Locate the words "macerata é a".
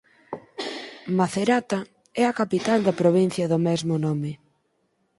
1.19-2.37